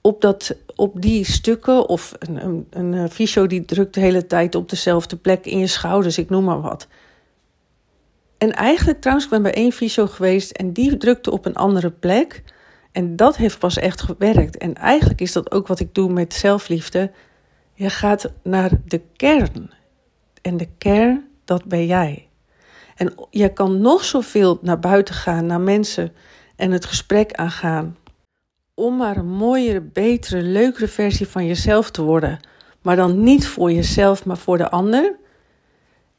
[0.00, 1.88] op, dat, op die stukken.
[1.88, 5.66] Of een, een, een fysio die drukt de hele tijd op dezelfde plek in je
[5.66, 6.18] schouders.
[6.18, 6.86] Ik noem maar wat.
[8.44, 11.90] En eigenlijk, trouwens, ik ben bij één fysio geweest en die drukte op een andere
[11.90, 12.42] plek.
[12.92, 14.56] En dat heeft pas echt gewerkt.
[14.56, 17.10] En eigenlijk is dat ook wat ik doe met zelfliefde.
[17.74, 19.70] Je gaat naar de kern.
[20.42, 22.28] En de kern, dat ben jij.
[22.96, 26.12] En je kan nog zoveel naar buiten gaan, naar mensen
[26.56, 27.96] en het gesprek aangaan.
[28.74, 32.40] Om maar een mooiere, betere, leukere versie van jezelf te worden.
[32.82, 35.16] Maar dan niet voor jezelf, maar voor de ander.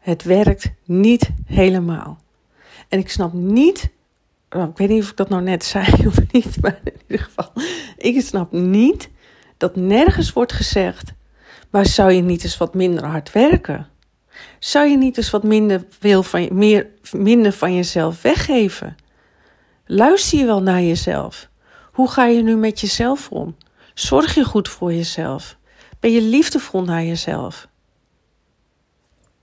[0.06, 2.20] Het werkt niet helemaal.
[2.89, 3.89] En ik snap niet,
[4.50, 7.26] oh, ik weet niet of ik dat nou net zei of niet, maar in ieder
[7.26, 7.52] geval,
[7.98, 9.10] ik snap niet
[9.58, 11.13] dat nergens wordt gezegd,
[11.70, 13.88] maar zou je niet eens wat minder hard werken?
[14.60, 18.96] Zou je niet eens wat minder, veel van, meer, minder van jezelf weggeven?
[19.86, 21.50] Luister je wel naar jezelf?
[21.91, 23.56] Hoe ga je nu met jezelf om?
[23.94, 25.58] Zorg je goed voor jezelf?
[26.00, 27.68] Ben je liefdevol naar jezelf?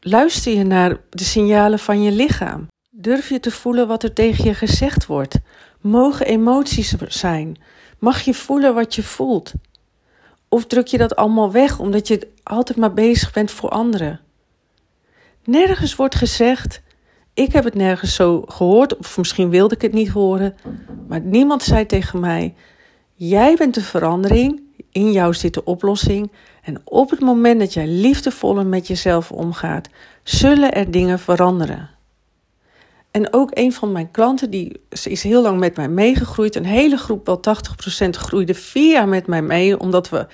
[0.04, 2.66] Luister je naar de signalen van je lichaam?
[2.90, 5.38] Durf je te voelen wat er tegen je gezegd wordt?
[5.80, 7.56] Mogen emoties zijn?
[7.98, 9.52] Mag je voelen wat je voelt?
[10.48, 14.20] Of druk je dat allemaal weg omdat je altijd maar bezig bent voor anderen?
[15.44, 16.82] Nergens wordt gezegd,
[17.34, 20.54] ik heb het nergens zo gehoord, of misschien wilde ik het niet horen,
[21.08, 22.54] maar niemand zei tegen mij:
[23.14, 24.60] Jij bent de verandering,
[24.92, 26.30] in jou zit de oplossing.
[26.62, 29.88] En op het moment dat jij liefdevoller met jezelf omgaat,
[30.22, 31.90] zullen er dingen veranderen.
[33.10, 36.56] En ook een van mijn klanten, die is heel lang met mij meegegroeid.
[36.56, 37.40] Een hele groep, wel
[38.06, 39.78] 80% groeide vier jaar met mij mee.
[39.78, 40.26] Omdat, we,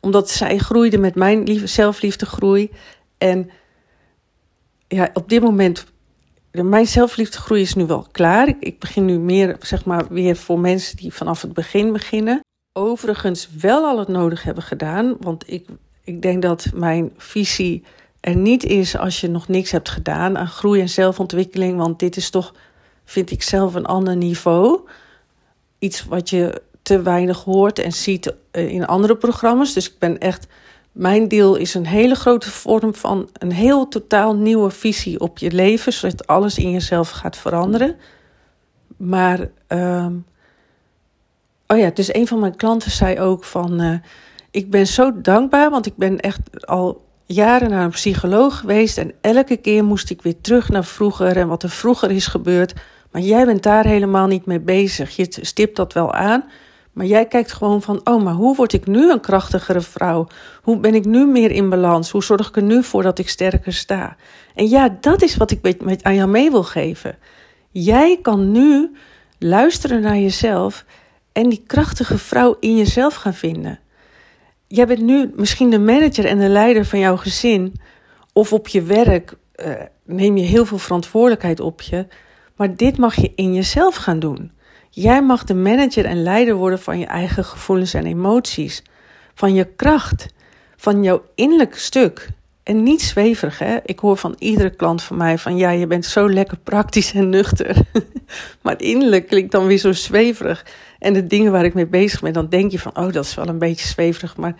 [0.00, 2.70] omdat zij groeide met mijn liefde, zelfliefdegroei.
[3.18, 3.50] En
[4.88, 5.86] ja, op dit moment,
[6.50, 8.48] mijn zelfliefdegroei is nu wel klaar.
[8.48, 12.40] Ik, ik begin nu meer, zeg maar, weer voor mensen die vanaf het begin beginnen.
[12.78, 15.16] Overigens wel al het nodig hebben gedaan.
[15.20, 15.68] Want ik,
[16.04, 17.84] ik denk dat mijn visie
[18.20, 21.76] er niet is als je nog niks hebt gedaan aan groei en zelfontwikkeling.
[21.76, 22.54] Want dit is toch,
[23.04, 24.80] vind ik zelf, een ander niveau.
[25.78, 29.72] Iets wat je te weinig hoort en ziet eh, in andere programma's.
[29.72, 30.46] Dus ik ben echt.
[30.92, 35.50] Mijn deel is een hele grote vorm van een heel totaal nieuwe visie op je
[35.52, 37.96] leven, zodat alles in jezelf gaat veranderen.
[38.96, 40.06] Maar, uh,
[41.66, 43.98] oh ja, dus een van mijn klanten zei ook van, uh,
[44.50, 49.12] ik ben zo dankbaar, want ik ben echt al jaren naar een psycholoog geweest en
[49.20, 52.74] elke keer moest ik weer terug naar vroeger en wat er vroeger is gebeurd.
[53.10, 55.16] Maar jij bent daar helemaal niet mee bezig.
[55.16, 56.44] Je stipt dat wel aan,
[56.92, 60.26] maar jij kijkt gewoon van: oh, maar hoe word ik nu een krachtigere vrouw?
[60.62, 62.10] Hoe ben ik nu meer in balans?
[62.10, 64.16] Hoe zorg ik er nu voor dat ik sterker sta?
[64.54, 67.18] En ja, dat is wat ik met, aan jou mee wil geven.
[67.70, 68.96] Jij kan nu
[69.38, 70.84] luisteren naar jezelf
[71.36, 73.78] en die krachtige vrouw in jezelf gaan vinden
[74.66, 77.74] jij bent nu misschien de manager en de leider van jouw gezin.
[78.32, 79.72] Of op je werk uh,
[80.04, 82.06] neem je heel veel verantwoordelijkheid op je.
[82.56, 84.52] Maar dit mag je in jezelf gaan doen.
[84.90, 88.82] Jij mag de manager en leider worden van je eigen gevoelens en emoties.
[89.34, 90.26] Van je kracht.
[90.76, 92.28] Van jouw innerlijk stuk.
[92.66, 93.76] En niet zweverig, hè?
[93.84, 97.28] Ik hoor van iedere klant van mij van ja, je bent zo lekker praktisch en
[97.28, 97.76] nuchter.
[98.62, 100.66] maar innerlijk klinkt dan weer zo zweverig.
[100.98, 103.34] En de dingen waar ik mee bezig ben, dan denk je van, oh, dat is
[103.34, 104.36] wel een beetje zweverig.
[104.36, 104.54] Maar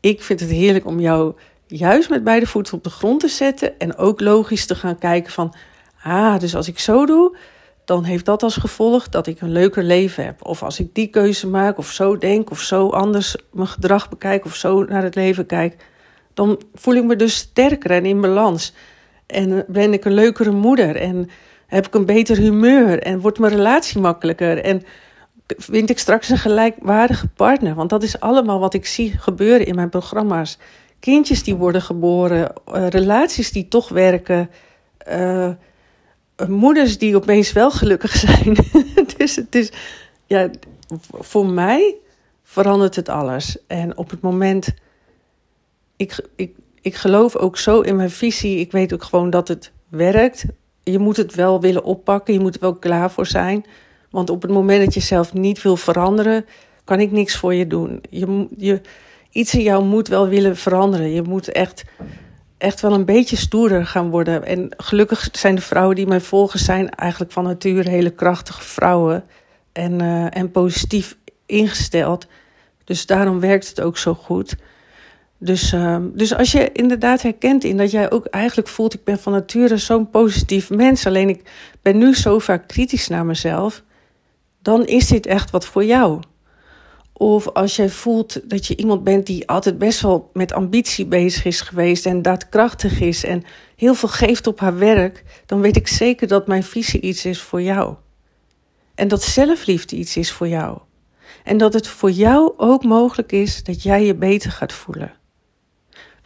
[0.00, 1.34] ik vind het heerlijk om jou
[1.66, 3.78] juist met beide voeten op de grond te zetten.
[3.78, 5.54] En ook logisch te gaan kijken van,
[6.02, 7.36] ah, dus als ik zo doe,
[7.84, 10.46] dan heeft dat als gevolg dat ik een leuker leven heb.
[10.46, 14.44] Of als ik die keuze maak, of zo denk, of zo anders mijn gedrag bekijk,
[14.44, 15.88] of zo naar het leven kijk,
[16.34, 18.74] dan voel ik me dus sterker en in balans.
[19.26, 21.28] En ben ik een leukere moeder en
[21.66, 24.58] heb ik een beter humeur en wordt mijn relatie makkelijker.
[24.58, 24.82] En
[25.46, 27.74] vind ik straks een gelijkwaardige partner.
[27.74, 30.58] Want dat is allemaal wat ik zie gebeuren in mijn programma's.
[31.00, 34.50] Kindjes die worden geboren, uh, relaties die toch werken,
[35.10, 35.50] uh,
[36.48, 38.56] moeders die opeens wel gelukkig zijn.
[39.16, 39.72] dus het is,
[40.26, 40.50] ja,
[41.12, 41.94] voor mij
[42.42, 43.56] verandert het alles.
[43.66, 44.74] En op het moment,
[46.00, 48.58] ik, ik, ik geloof ook zo in mijn visie.
[48.58, 50.44] Ik weet ook gewoon dat het werkt.
[50.82, 53.64] Je moet het wel willen oppakken, je moet er wel klaar voor zijn.
[54.10, 56.44] Want op het moment dat je zelf niet wil veranderen,
[56.84, 58.00] kan ik niks voor je doen.
[58.10, 58.80] Je, je,
[59.30, 61.10] iets in jou moet wel willen veranderen.
[61.10, 61.84] Je moet echt
[62.58, 64.44] echt wel een beetje stoerder gaan worden.
[64.44, 69.24] En gelukkig zijn de vrouwen die mij volgen, zijn eigenlijk van nature hele krachtige vrouwen.
[69.72, 72.26] En, uh, en positief ingesteld.
[72.84, 74.56] Dus daarom werkt het ook zo goed.
[75.42, 79.18] Dus, uh, dus als je inderdaad herkent in dat jij ook eigenlijk voelt, ik ben
[79.18, 81.50] van nature zo'n positief mens, alleen ik
[81.82, 83.82] ben nu zo vaak kritisch naar mezelf,
[84.62, 86.20] dan is dit echt wat voor jou.
[87.12, 91.44] Of als jij voelt dat je iemand bent die altijd best wel met ambitie bezig
[91.44, 93.44] is geweest en daadkrachtig is en
[93.76, 97.40] heel veel geeft op haar werk, dan weet ik zeker dat mijn visie iets is
[97.40, 97.94] voor jou.
[98.94, 100.78] En dat zelfliefde iets is voor jou.
[101.44, 105.18] En dat het voor jou ook mogelijk is dat jij je beter gaat voelen.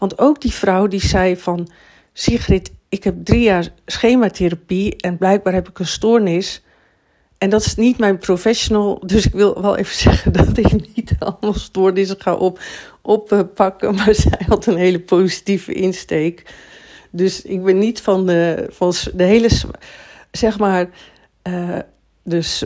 [0.04, 1.68] Want ook die vrouw die zei van
[2.12, 6.62] Sigrid, ik heb drie jaar schematherapie en blijkbaar heb ik een stoornis.
[7.38, 9.02] En dat is niet mijn professional.
[9.06, 12.60] Dus ik wil wel even zeggen dat ik niet allemaal stoornissen ga op,
[13.02, 13.94] oppakken.
[14.04, 16.54] Maar zij had een hele positieve insteek.
[17.10, 19.48] Dus ik ben niet van de, van de hele,
[20.30, 20.88] zeg maar,
[21.48, 21.78] uh,
[22.22, 22.64] dus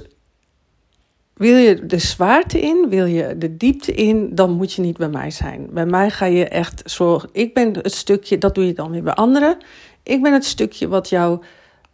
[1.38, 5.08] wil je de zwaarte in, wil je de diepte in, dan moet je niet bij
[5.08, 5.68] mij zijn.
[5.70, 7.28] Bij mij ga je echt zorgen.
[7.32, 9.56] Ik ben het stukje, dat doe je dan weer bij anderen.
[10.02, 11.42] Ik ben het stukje wat jou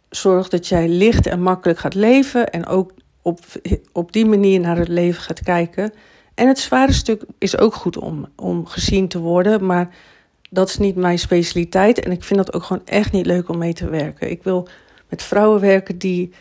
[0.09, 3.39] zorgt dat jij licht en makkelijk gaat leven en ook op,
[3.91, 5.93] op die manier naar het leven gaat kijken.
[6.35, 9.95] En het zware stuk is ook goed om, om gezien te worden, maar
[10.49, 13.57] dat is niet mijn specialiteit en ik vind dat ook gewoon echt niet leuk om
[13.57, 14.29] mee te werken.
[14.29, 14.67] Ik wil
[15.09, 16.33] met vrouwen werken die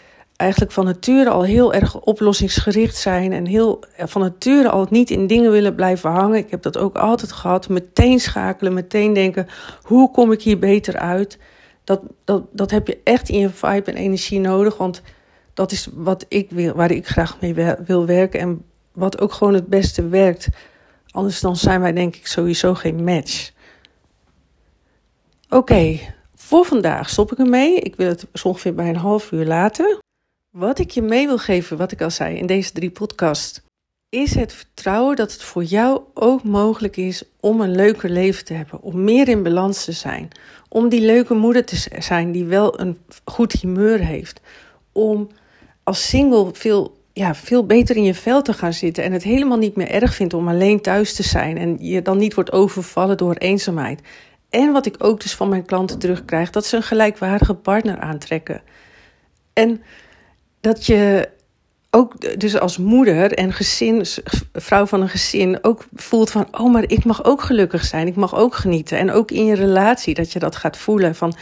[0.45, 5.27] eigenlijk van nature al heel erg oplossingsgericht zijn en heel van nature al niet in
[5.27, 6.39] dingen willen blijven hangen.
[6.39, 7.69] Ik heb dat ook altijd gehad.
[7.69, 9.47] Meteen schakelen, meteen denken:
[9.83, 11.39] hoe kom ik hier beter uit?
[11.85, 14.77] Dat, dat, dat heb je echt in je vibe en energie nodig.
[14.77, 15.03] Want
[15.55, 17.55] dat is wat ik wil, waar ik graag mee
[17.85, 18.41] wil werken.
[18.41, 20.49] En wat ook gewoon het beste werkt.
[21.11, 23.51] Anders dan zijn wij denk ik sowieso geen match.
[25.49, 25.99] Oké,
[26.35, 27.81] voor vandaag stop ik ermee.
[27.81, 30.04] Ik wil het ongeveer bij een half uur laten.
[30.57, 33.61] Wat ik je mee wil geven, wat ik al zei in deze drie podcasts,
[34.09, 38.55] is het vertrouwen dat het voor jou ook mogelijk is om een leuker leven te
[38.55, 40.29] hebben, om meer in balans te zijn,
[40.69, 44.41] om die leuke moeder te zijn die wel een goed humeur heeft,
[44.93, 45.29] om
[45.83, 49.59] als single veel, ja, veel beter in je vel te gaan zitten en het helemaal
[49.59, 53.17] niet meer erg vindt om alleen thuis te zijn en je dan niet wordt overvallen
[53.17, 54.01] door eenzaamheid.
[54.51, 58.63] En wat ik ook dus van mijn klanten terugkrijg, dat ze een gelijkwaardige partner aantrekken.
[59.53, 59.83] En
[60.65, 61.29] dat je
[61.91, 64.07] ook dus als moeder en gezin,
[64.53, 68.15] vrouw van een gezin, ook voelt van, oh, maar ik mag ook gelukkig zijn, ik
[68.15, 68.99] mag ook genieten.
[68.99, 71.35] En ook in je relatie, dat je dat gaat voelen van,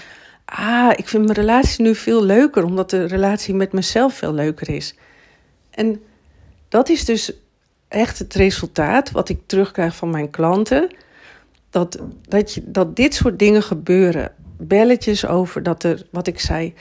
[0.44, 4.68] ah, ik vind mijn relatie nu veel leuker, omdat de relatie met mezelf veel leuker
[4.68, 4.94] is.
[5.70, 6.00] En
[6.68, 7.32] dat is dus
[7.88, 10.90] echt het resultaat wat ik terugkrijg van mijn klanten.
[11.70, 14.32] Dat, dat, je, dat dit soort dingen gebeuren.
[14.58, 16.74] Belletjes over dat er, wat ik zei,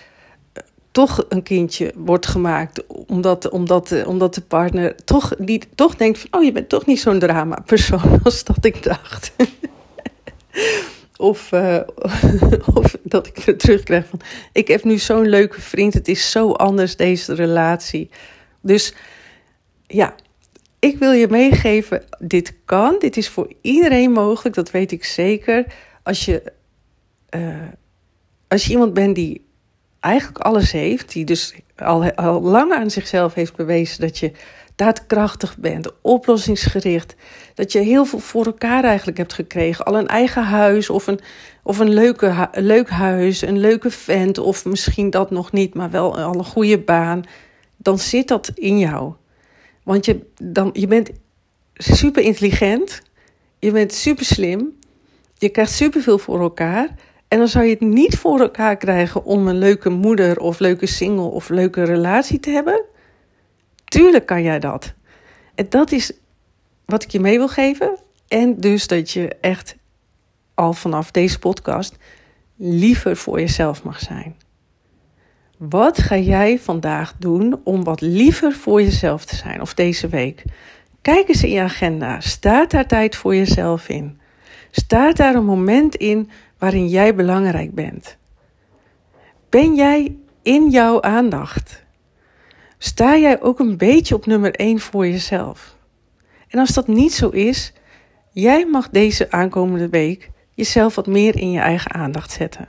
[0.92, 2.88] toch een kindje wordt gemaakt.
[2.88, 6.40] Omdat, omdat, omdat de partner toch, die, toch denkt van...
[6.40, 9.32] oh, je bent toch niet zo'n drama-persoon als dat ik dacht.
[11.18, 11.80] of, uh,
[12.74, 14.20] of dat ik weer terugkrijg van...
[14.52, 18.10] ik heb nu zo'n leuke vriend, het is zo anders deze relatie.
[18.62, 18.94] Dus
[19.88, 20.16] ja,
[20.80, 22.96] ik wil je meegeven, dit kan.
[23.00, 25.66] Dit is voor iedereen mogelijk, dat weet ik zeker.
[26.04, 26.54] Als je,
[27.36, 27.56] uh,
[28.48, 29.50] als je iemand bent die
[30.02, 34.32] eigenlijk alles heeft, die dus al, al lang aan zichzelf heeft bewezen dat je
[34.76, 37.16] daadkrachtig bent, oplossingsgericht,
[37.56, 41.20] dat je heel veel voor elkaar eigenlijk hebt gekregen, al een eigen huis of een,
[41.64, 46.20] of een leuke, leuk huis, een leuke vent of misschien dat nog niet, maar wel
[46.20, 47.24] al een goede baan,
[47.78, 49.14] dan zit dat in jou.
[49.84, 51.12] Want je, dan, je bent
[51.74, 53.02] super intelligent,
[53.60, 54.78] je bent super slim,
[55.38, 56.96] je krijgt super veel voor elkaar.
[57.32, 60.86] En dan zou je het niet voor elkaar krijgen om een leuke moeder of leuke
[60.86, 62.84] single of leuke relatie te hebben.
[63.86, 64.94] Tuurlijk kan jij dat.
[65.56, 66.12] En dat is
[66.86, 67.98] wat ik je mee wil geven.
[68.28, 69.76] En dus dat je echt
[70.54, 71.98] al vanaf deze podcast
[72.56, 74.36] liever voor jezelf mag zijn.
[75.58, 80.44] Wat ga jij vandaag doen om wat liever voor jezelf te zijn of deze week?
[81.02, 82.20] Kijk eens in je agenda.
[82.20, 84.20] Staat daar tijd voor jezelf in?
[84.72, 86.30] Staat daar een moment in
[86.62, 88.18] waarin jij belangrijk bent?
[89.50, 91.84] Ben jij in jouw aandacht?
[92.78, 95.76] Sta jij ook een beetje op nummer 1 voor jezelf?
[96.48, 97.74] En als dat niet zo is,
[98.32, 102.68] jij mag deze aankomende week jezelf wat meer in je eigen aandacht zetten.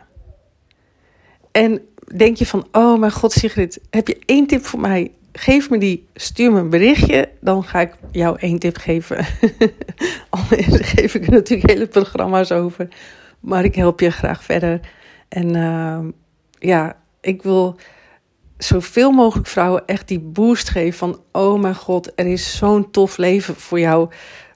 [1.50, 1.80] En
[2.16, 5.10] denk je van, oh mijn god Sigrid, heb je één tip voor mij?
[5.32, 9.26] Geef me die, stuur me een berichtje, dan ga ik jou één tip geven.
[10.30, 12.88] Anders geef ik er natuurlijk hele programma's over.
[13.42, 14.80] Maar ik help je graag verder.
[15.28, 16.10] En ehm,
[16.58, 17.76] ja, ik wil
[18.58, 21.20] zoveel mogelijk vrouwen echt die boost geven van...
[21.32, 24.08] oh mijn god, er is zo'n tof leven voor jou,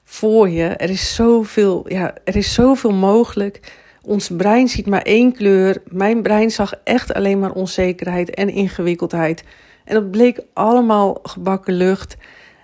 [0.03, 0.65] voor je.
[0.65, 3.73] Er is zoveel, ja, er is zoveel mogelijk.
[4.01, 5.81] Ons brein ziet maar één kleur.
[5.85, 9.43] Mijn brein zag echt alleen maar onzekerheid en ingewikkeldheid.
[9.83, 12.17] En dat bleek allemaal gebakken lucht.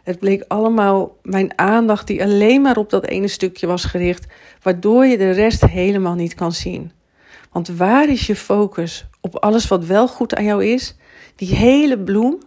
[0.04, 4.26] Het bleek allemaal mijn aandacht die alleen maar op dat ene stukje was gericht,
[4.62, 6.92] waardoor je de rest helemaal niet kan zien.
[7.52, 9.06] Want waar is je focus?
[9.22, 10.96] Op alles wat wel goed aan jou is?
[11.36, 12.38] Die hele bloem?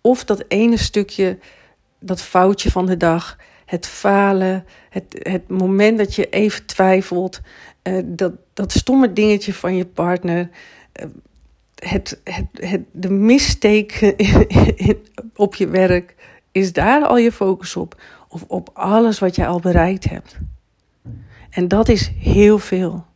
[0.00, 1.38] Of dat ene stukje,
[1.98, 7.40] dat foutje van de dag, het falen, het, het moment dat je even twijfelt,
[7.82, 10.50] uh, dat, dat stomme dingetje van je partner,
[11.00, 11.06] uh,
[11.74, 12.20] het,
[12.54, 14.16] het, de mistake
[15.34, 16.14] op je werk,
[16.54, 18.00] is daar al je focus op?
[18.28, 20.38] Of op alles wat je al bereikt hebt?
[21.50, 23.06] En dat is heel veel.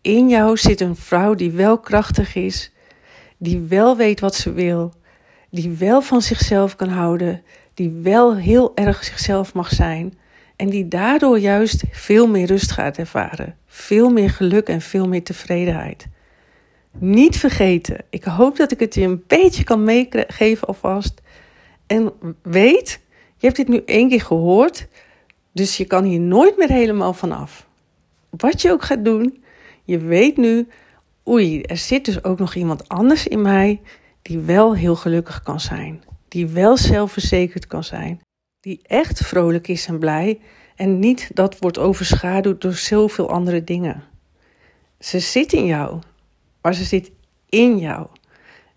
[0.00, 2.72] In jou zit een vrouw die wel krachtig is,
[3.36, 4.92] die wel weet wat ze wil,
[5.50, 7.42] die wel van zichzelf kan houden,
[7.74, 10.18] die wel heel erg zichzelf mag zijn
[10.56, 15.22] en die daardoor juist veel meer rust gaat ervaren, veel meer geluk en veel meer
[15.22, 16.06] tevredenheid.
[16.98, 21.20] Niet vergeten, ik hoop dat ik het je een beetje kan meegeven alvast.
[21.90, 22.12] En
[22.42, 23.00] weet,
[23.36, 24.88] je hebt dit nu één keer gehoord,
[25.52, 27.66] dus je kan hier nooit meer helemaal vanaf.
[28.28, 29.44] Wat je ook gaat doen,
[29.84, 30.68] je weet nu,
[31.28, 33.80] oei, er zit dus ook nog iemand anders in mij
[34.22, 38.20] die wel heel gelukkig kan zijn, die wel zelfverzekerd kan zijn,
[38.60, 40.40] die echt vrolijk is en blij
[40.76, 44.04] en niet dat wordt overschaduwd door zoveel andere dingen.
[44.98, 46.00] Ze zit in jou,
[46.62, 47.10] maar ze zit
[47.48, 48.06] in jou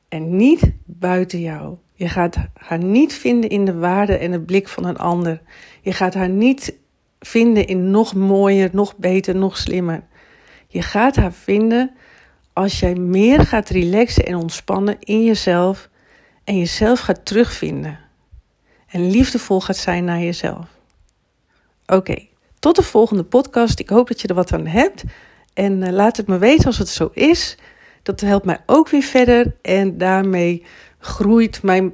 [0.09, 1.77] en niet buiten jou.
[2.03, 5.41] Je gaat haar niet vinden in de waarde en de blik van een ander.
[5.81, 6.73] Je gaat haar niet
[7.19, 10.03] vinden in nog mooier, nog beter, nog slimmer.
[10.67, 11.91] Je gaat haar vinden
[12.53, 15.89] als jij meer gaat relaxen en ontspannen in jezelf
[16.43, 17.99] en jezelf gaat terugvinden.
[18.87, 20.67] En liefdevol gaat zijn naar jezelf.
[21.85, 22.27] Oké,
[22.59, 23.79] tot de volgende podcast.
[23.79, 25.03] Ik hoop dat je er wat aan hebt.
[25.53, 27.57] En uh, laat het me weten als het zo is.
[28.01, 29.55] Dat helpt mij ook weer verder.
[29.61, 30.63] En daarmee
[31.03, 31.93] groeit mijn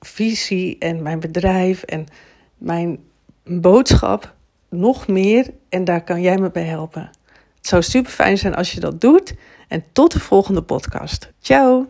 [0.00, 2.06] visie en mijn bedrijf en
[2.58, 2.98] mijn
[3.44, 4.34] boodschap
[4.68, 5.50] nog meer.
[5.68, 7.10] En daar kan jij me bij helpen.
[7.56, 9.34] Het zou super fijn zijn als je dat doet.
[9.68, 11.32] En tot de volgende podcast.
[11.40, 11.88] Ciao!